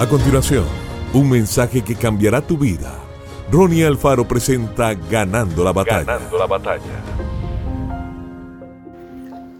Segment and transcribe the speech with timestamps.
[0.00, 0.64] A continuación,
[1.12, 2.98] un mensaje que cambiará tu vida.
[3.52, 6.04] Ronnie Alfaro presenta Ganando la batalla.
[6.04, 7.04] Ganando la batalla.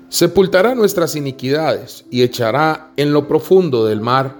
[0.08, 4.38] Sepultará nuestras iniquidades y echará en lo profundo del mar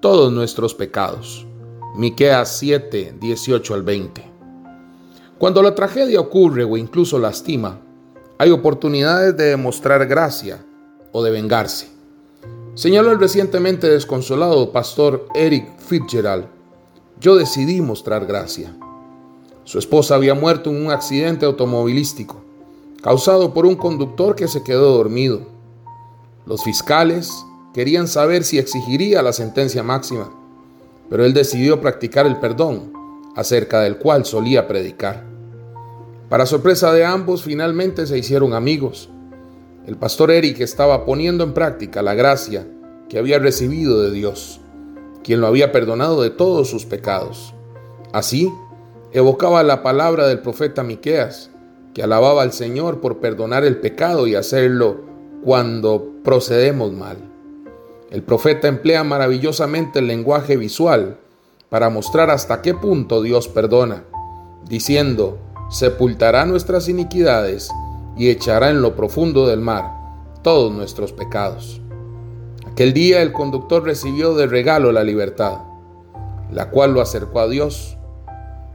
[0.00, 1.46] todos nuestros pecados.
[1.94, 4.24] Miqueas 7, 18 al 20.
[5.38, 7.78] Cuando la tragedia ocurre o incluso lastima,
[8.38, 10.66] hay oportunidades de demostrar gracia
[11.12, 11.95] o de vengarse.
[12.76, 16.44] Señaló el recientemente desconsolado pastor Eric Fitzgerald,
[17.18, 18.76] yo decidí mostrar gracia.
[19.64, 22.44] Su esposa había muerto en un accidente automovilístico,
[23.02, 25.40] causado por un conductor que se quedó dormido.
[26.44, 27.32] Los fiscales
[27.72, 30.30] querían saber si exigiría la sentencia máxima,
[31.08, 32.92] pero él decidió practicar el perdón,
[33.36, 35.24] acerca del cual solía predicar.
[36.28, 39.08] Para sorpresa de ambos, finalmente se hicieron amigos
[39.86, 42.66] el pastor Eric estaba poniendo en práctica la gracia
[43.08, 44.60] que había recibido de Dios,
[45.22, 47.54] quien lo había perdonado de todos sus pecados.
[48.12, 48.52] Así,
[49.12, 51.50] evocaba la palabra del profeta Miqueas,
[51.94, 55.02] que alababa al Señor por perdonar el pecado y hacerlo
[55.44, 57.18] cuando procedemos mal.
[58.10, 61.16] El profeta emplea maravillosamente el lenguaje visual
[61.68, 64.02] para mostrar hasta qué punto Dios perdona,
[64.68, 65.38] diciendo,
[65.70, 67.70] sepultará nuestras iniquidades
[68.16, 69.92] y echará en lo profundo del mar
[70.42, 71.80] todos nuestros pecados.
[72.70, 75.58] Aquel día el conductor recibió de regalo la libertad,
[76.50, 77.96] la cual lo acercó a Dios.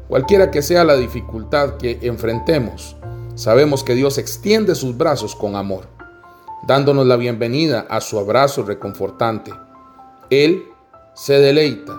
[0.08, 2.98] Cualquiera que sea la dificultad que enfrentemos,
[3.36, 5.88] sabemos que Dios extiende sus brazos con amor,
[6.68, 9.52] dándonos la bienvenida a su abrazo reconfortante.
[10.30, 10.66] Él
[11.14, 11.96] se deleita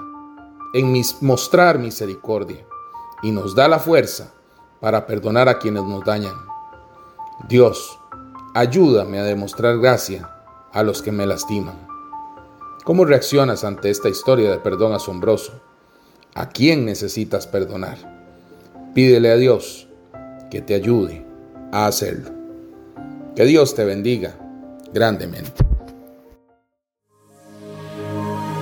[0.74, 2.66] en mostrar misericordia
[3.22, 4.32] y nos da la fuerza
[4.80, 6.51] para perdonar a quienes nos dañan.
[7.48, 7.98] Dios,
[8.54, 10.30] ayúdame a demostrar gracia
[10.72, 11.86] a los que me lastiman.
[12.84, 15.60] ¿Cómo reaccionas ante esta historia de perdón asombroso?
[16.34, 17.98] ¿A quién necesitas perdonar?
[18.94, 19.88] Pídele a Dios
[20.50, 21.26] que te ayude
[21.72, 22.30] a hacerlo.
[23.34, 24.38] Que Dios te bendiga
[24.92, 25.52] grandemente.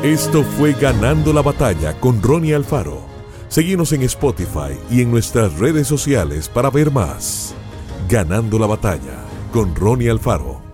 [0.02, 3.02] Esto fue Ganando la Batalla con Ronnie Alfaro.
[3.48, 7.54] Seguimos en Spotify y en nuestras redes sociales para ver más.
[8.10, 9.22] Ganando la batalla
[9.52, 10.69] con Ronnie Alfaro.